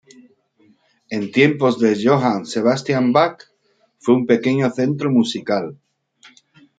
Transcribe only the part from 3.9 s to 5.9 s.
fue un pequeño centro musical.